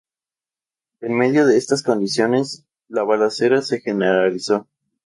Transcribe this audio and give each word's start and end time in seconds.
En 1.01 1.15
medio 1.15 1.45
de 1.45 1.57
estas 1.57 1.83
condiciones, 1.83 2.65
la 2.87 3.03
balacera 3.03 3.61
se 3.61 3.81
generalizó. 3.81 4.67